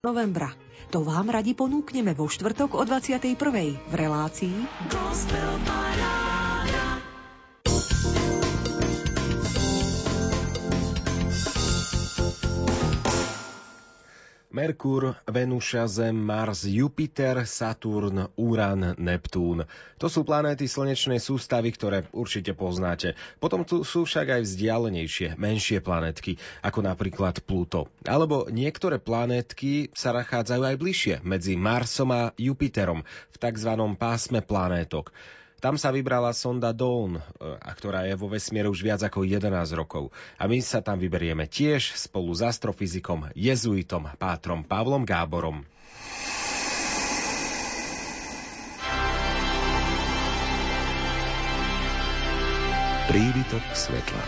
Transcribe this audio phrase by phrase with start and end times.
[0.00, 0.48] novembra.
[0.96, 3.36] To vám radi ponúkneme vo štvrtok o 21.
[3.36, 4.56] v relácii
[4.88, 5.52] Gospel
[14.60, 19.64] Merkur, Venuša, Zem, Mars, Jupiter, Saturn, Uran, Neptún.
[19.96, 23.16] To sú planéty slnečnej sústavy, ktoré určite poznáte.
[23.40, 27.88] Potom tu sú však aj vzdialenejšie, menšie planetky, ako napríklad Pluto.
[28.04, 33.00] Alebo niektoré planetky sa nachádzajú aj bližšie, medzi Marsom a Jupiterom,
[33.32, 33.72] v tzv.
[33.96, 35.08] pásme planétok.
[35.60, 37.22] Tam sa vybrala sonda Dawn, e,
[37.76, 40.08] ktorá je vo vesmíre už viac ako 11 rokov.
[40.40, 45.60] A my sa tam vyberieme tiež spolu s astrofyzikom, jezuitom Pátrom Pavlom Gáborom.
[53.10, 54.22] Prívitok svetla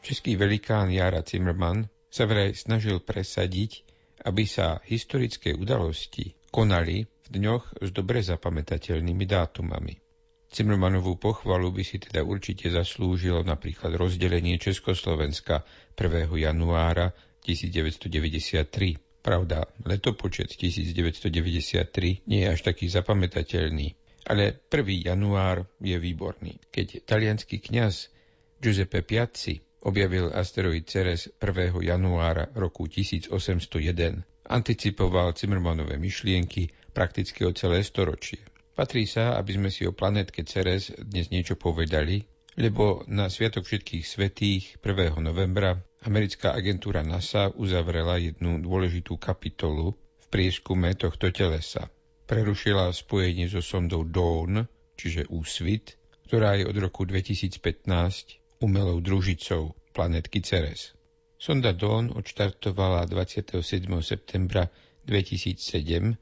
[0.00, 3.84] Český velikán Jara Zimmermann sa vraj snažil presadiť,
[4.24, 9.94] aby sa historické udalosti konali dňoch s dobre zapamätateľnými dátumami.
[10.48, 15.60] Cimrmanovú pochvalu by si teda určite zaslúžilo napríklad rozdelenie Československa
[15.92, 16.24] 1.
[16.40, 17.12] januára
[17.44, 19.20] 1993.
[19.20, 23.92] Pravda, letopočet 1993 nie je až taký zapamätateľný,
[24.24, 25.12] ale 1.
[25.12, 26.56] január je výborný.
[26.72, 28.08] Keď talianský kňaz
[28.56, 31.72] Giuseppe Piazzi objavil asteroid Ceres 1.
[31.80, 38.44] januára roku 1801, anticipoval Cimrmanové myšlienky prakticky o celé storočie.
[38.76, 42.20] Patrí sa, aby sme si o planetke Ceres dnes niečo povedali,
[42.60, 45.24] lebo na Sviatok všetkých svetých 1.
[45.24, 51.88] novembra americká agentúra NASA uzavrela jednu dôležitú kapitolu v prieskume tohto telesa.
[52.28, 54.68] Prerušila spojenie so sondou Dawn,
[55.00, 55.96] čiže úsvit,
[56.28, 60.90] ktorá je od roku 2015 umelou družicou planetky Ceres.
[61.38, 63.62] Sonda Dawn odštartovala 27.
[64.02, 64.66] septembra
[65.06, 66.18] 2007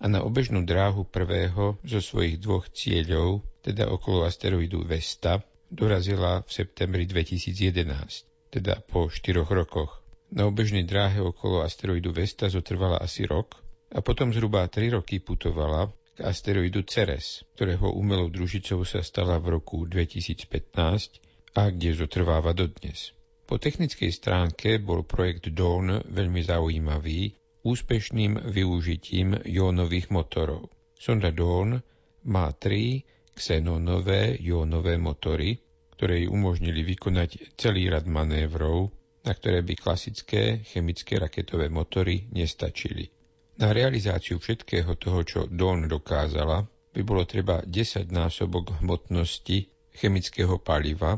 [0.00, 6.50] a na obežnú dráhu prvého zo svojich dvoch cieľov, teda okolo asteroidu Vesta, dorazila v
[6.52, 10.00] septembri 2011, teda po štyroch rokoch.
[10.32, 13.60] Na obežnej dráhe okolo asteroidu Vesta zotrvala asi rok
[13.92, 19.60] a potom zhruba tri roky putovala k asteroidu Ceres, ktorého umelou družicou sa stala v
[19.60, 21.25] roku 2015
[21.56, 23.16] a kde zotrváva dodnes.
[23.48, 27.32] Po technickej stránke bol projekt Dawn veľmi zaujímavý
[27.64, 30.68] úspešným využitím jónových motorov.
[30.92, 31.80] Sonda Dawn
[32.28, 33.00] má tri
[33.32, 35.56] xenonové jónové motory,
[35.96, 38.92] ktoré jej umožnili vykonať celý rad manévrov,
[39.24, 43.08] na ktoré by klasické chemické raketové motory nestačili.
[43.56, 51.16] Na realizáciu všetkého toho, čo Dawn dokázala, by bolo treba 10 násobok hmotnosti chemického paliva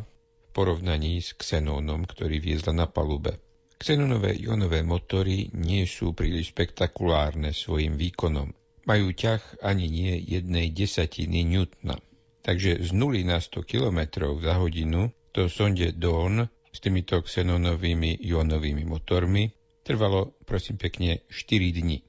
[0.58, 3.38] porovnaní s xenónom, ktorý viezla na palube.
[3.78, 8.50] Xenonové ionové motory nie sú príliš spektakulárne svojim výkonom.
[8.82, 12.02] Majú ťah ani nie jednej desatiny Newtona.
[12.42, 13.98] Takže z 0 na 100 km
[14.42, 19.54] za hodinu to sonde Dawn s týmito xenonovými ionovými motormi
[19.86, 22.02] trvalo, prosím pekne, 4 dni.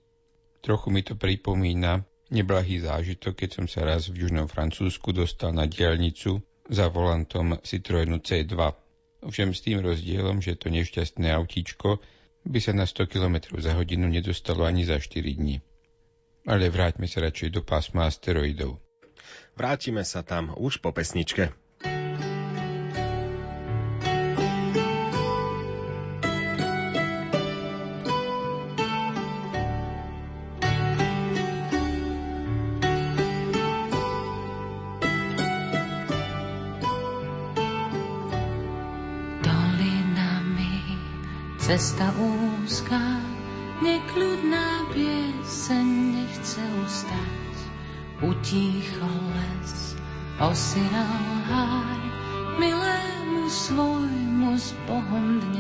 [0.65, 2.01] Trochu mi to pripomína
[2.33, 8.21] neblahý zážitok, keď som sa raz v južnom Francúzsku dostal na dielnicu za volantom Citroenu
[8.21, 8.55] C2
[9.19, 11.99] Ovšem s tým rozdielom, že to nešťastné autíčko
[12.47, 15.59] by sa na 100 km za hodinu nedostalo ani za 4 dní.
[16.47, 18.79] Ale vráťme sa radšej do pásma asteroidov.
[19.59, 21.51] Vrátime sa tam už po pesničke.
[41.69, 42.97] Cesta úzka,
[43.85, 45.85] nekľudná pieseň
[46.17, 47.55] nechce ustať.
[48.25, 49.93] Utíchol les,
[50.41, 52.01] osiral háj,
[52.57, 55.58] milému svojmu s Bohom dnes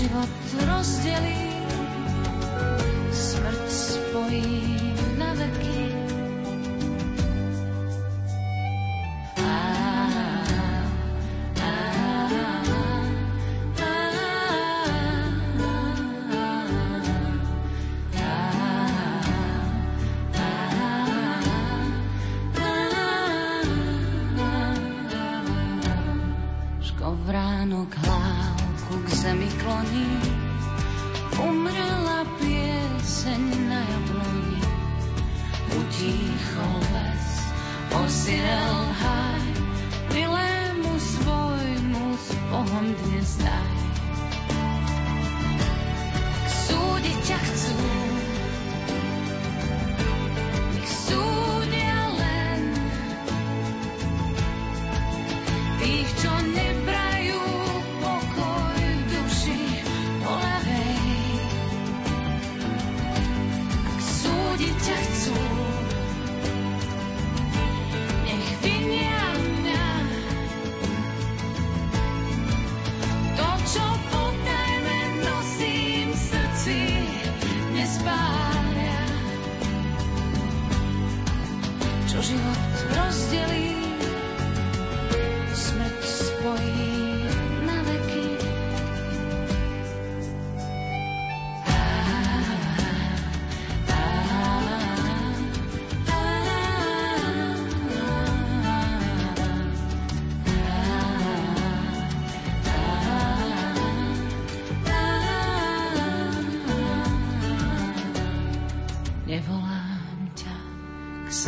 [0.00, 0.28] život
[0.66, 1.49] rozdelí.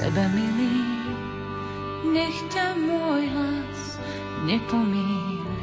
[0.02, 0.82] Sebe, milý,
[2.10, 4.02] nech ťa môj hlas
[4.50, 5.62] nepomíli.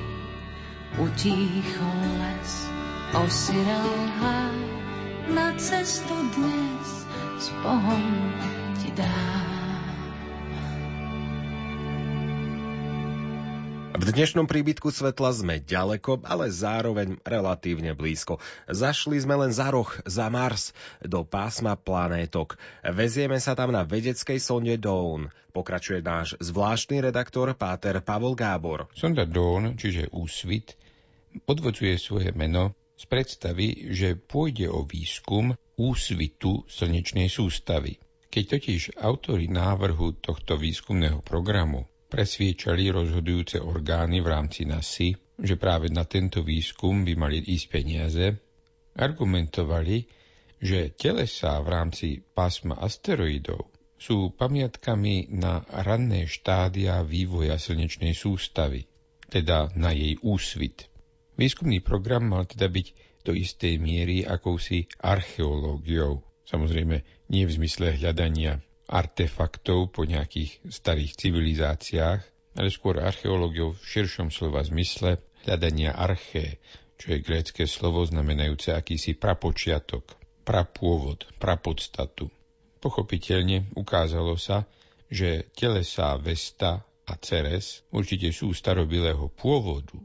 [0.95, 2.51] Utíchol les,
[3.19, 3.91] osirel
[4.23, 4.59] háj,
[5.35, 7.03] na cestu dnes
[7.35, 8.31] s Bohom
[8.79, 9.48] ti dám.
[13.99, 18.39] V dnešnom príbytku svetla sme ďaleko, ale zároveň relatívne blízko.
[18.71, 20.71] Zašli sme len za roh, za Mars,
[21.03, 22.55] do pásma planétok.
[22.79, 25.27] Vezieme sa tam na vedeckej sonde Dawn.
[25.51, 28.87] Pokračuje náš zvláštny redaktor Páter Pavol Gábor.
[28.95, 30.79] Sonda Dawn, čiže úsvit,
[31.43, 37.99] odvodzuje svoje meno z predstavy, že pôjde o výskum úsvitu slnečnej sústavy.
[38.31, 45.93] Keď totiž autori návrhu tohto výskumného programu presviečali rozhodujúce orgány v rámci NASI, že práve
[45.93, 48.25] na tento výskum by mali ísť peniaze,
[48.97, 50.03] argumentovali,
[50.59, 58.87] že telesá v rámci pásma asteroidov sú pamiatkami na ranné štádia vývoja slnečnej sústavy,
[59.29, 60.89] teda na jej úsvit.
[61.39, 62.87] Výskumný program mal teda byť
[63.23, 66.23] do istej miery akousi archeológiou.
[66.47, 68.59] Samozrejme, nie v zmysle hľadania
[68.89, 72.21] artefaktov po nejakých starých civilizáciách,
[72.57, 76.57] ale skôr archeológiou v širšom slova zmysle hľadania arché,
[76.97, 82.27] čo je grécké slovo znamenajúce akýsi prapočiatok, prapôvod, prapodstatu.
[82.81, 84.65] Pochopiteľne ukázalo sa,
[85.07, 89.95] že telesá Vesta a Ceres určite sú starobilého pôvodu,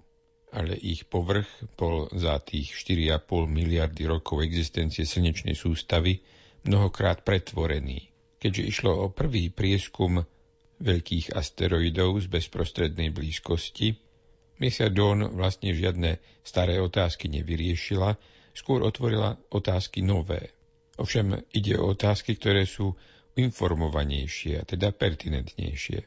[0.54, 6.22] ale ich povrch bol za tých 4,5 miliardy rokov existencie slnečnej sústavy
[6.62, 8.13] mnohokrát pretvorený
[8.44, 10.20] keďže išlo o prvý prieskum
[10.84, 13.96] veľkých asteroidov z bezprostrednej blízkosti,
[14.60, 18.20] misia Dawn vlastne žiadne staré otázky nevyriešila,
[18.52, 20.52] skôr otvorila otázky nové.
[21.00, 22.92] Ovšem ide o otázky, ktoré sú
[23.34, 26.04] informovanejšie, a teda pertinentnejšie.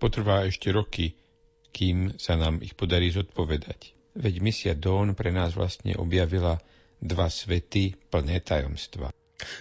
[0.00, 1.12] Potrvá ešte roky,
[1.76, 3.92] kým sa nám ich podarí zodpovedať.
[4.16, 6.56] Veď misia Dawn pre nás vlastne objavila
[7.04, 9.12] dva svety plné tajomstva.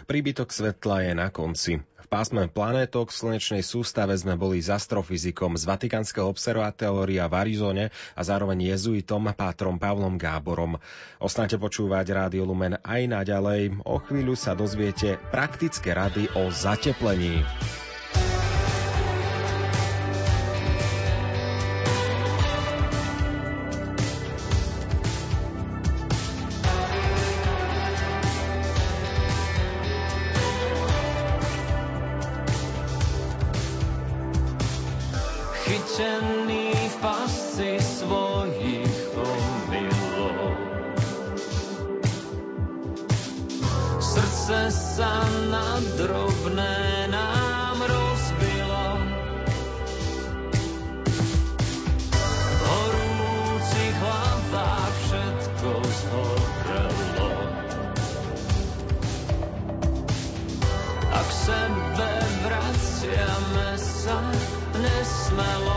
[0.08, 1.74] Príbytok svetla je na konci.
[2.06, 7.86] V pásme planétok v slnečnej sústave sme boli s astrofyzikom z Vatikánskeho observatória v Arizone
[8.14, 10.78] a zároveň jezuitom Pátrom Pavlom Gáborom.
[11.18, 13.82] Osnáte počúvať Rádio Lumen aj naďalej.
[13.90, 17.42] O chvíľu sa dozviete praktické rady o zateplení.
[35.96, 40.60] Chytený v pasci svojich omylov.
[44.04, 48.88] Srdce sa na drobné nám rozbilo.
[52.44, 57.32] V horúcich hlavách všetko zhorelo.
[61.08, 62.12] A sebe
[62.44, 64.20] vraciame sa
[64.76, 65.75] nesmelo.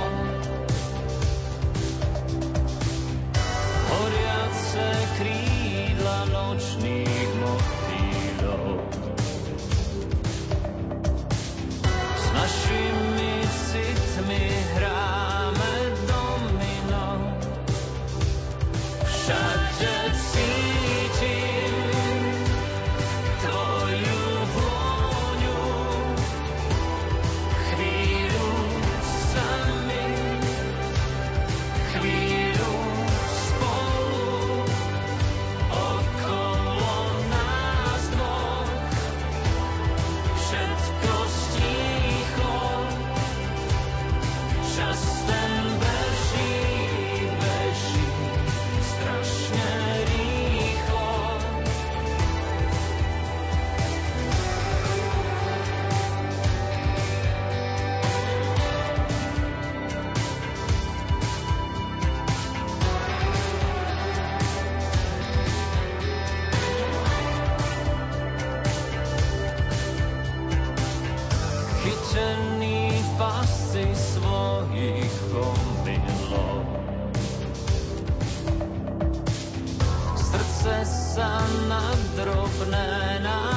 [81.19, 81.83] Sa na
[82.15, 83.48] drobné nám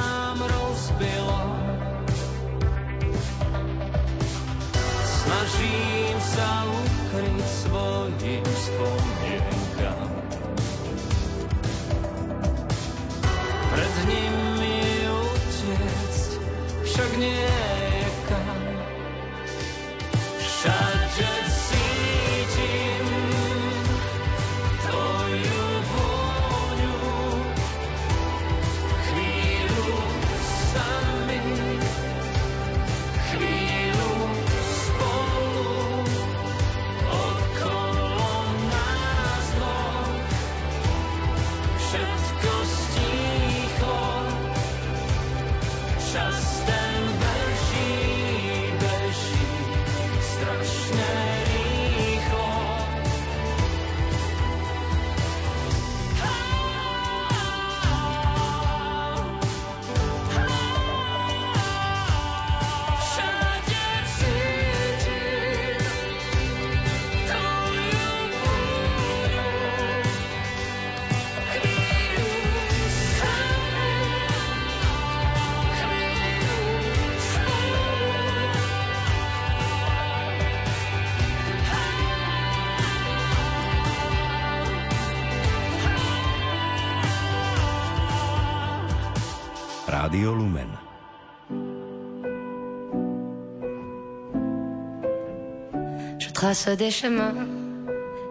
[96.18, 97.46] Je trace des chemins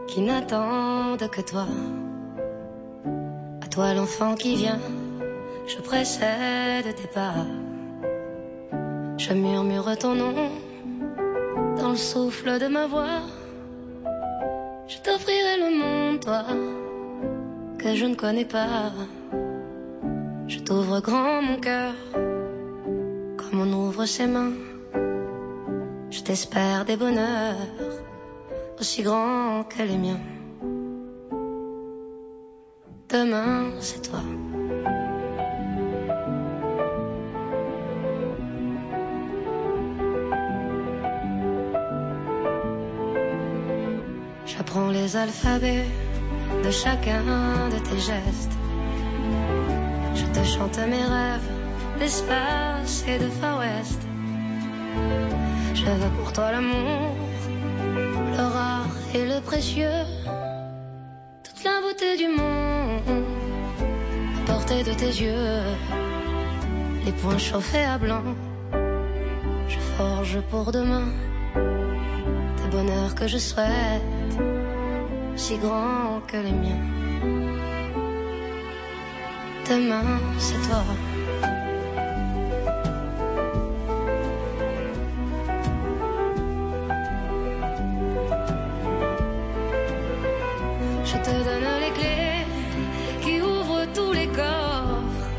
[0.07, 1.65] qui n'attendent que toi.
[3.63, 4.79] À toi l'enfant qui vient,
[5.65, 7.47] je précède tes pas.
[9.17, 10.35] Je murmure ton nom
[11.79, 13.21] dans le souffle de ma voix.
[14.87, 16.43] Je t'offrirai le monde, toi,
[17.79, 18.91] que je ne connais pas.
[20.51, 21.93] Je t'ouvre grand mon cœur,
[23.37, 24.51] comme on ouvre ses mains.
[26.09, 27.55] Je t'espère des bonheurs
[28.77, 30.19] aussi grands que les miens.
[33.07, 34.19] Demain, c'est toi.
[44.45, 45.85] J'apprends les alphabets
[46.61, 48.60] de chacun de tes gestes.
[50.33, 51.49] Je te chante mes rêves
[51.99, 54.01] d'espace et de Far West.
[55.75, 57.15] Veux pour toi l'amour,
[58.37, 60.05] le rare et le précieux,
[61.43, 63.25] toute la beauté du monde,
[64.37, 65.63] à portée de tes yeux,
[67.05, 68.23] les poings chauffés à blanc.
[69.67, 71.07] Je forge pour demain
[71.55, 74.01] des bonheurs que je souhaite,
[75.35, 77.10] si grands que les miens.
[79.71, 80.83] Demain, c'est toi.
[91.05, 92.45] Je te donne les clés
[93.21, 95.29] qui ouvrent tous les coffres.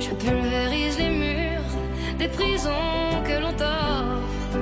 [0.00, 1.74] Je pulvérise les murs
[2.18, 4.56] des prisons que l'on t'offre.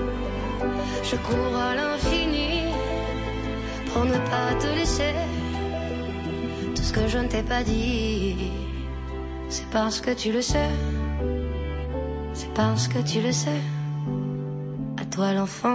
[1.04, 2.64] Je cours à l'infini
[3.92, 5.14] pour ne pas te laisser.
[6.92, 8.36] Que je ne t'ai pas dit,
[9.48, 10.68] c'est parce que tu le sais.
[12.34, 13.62] C'est parce que tu le sais.
[14.98, 15.70] À toi l'enfant.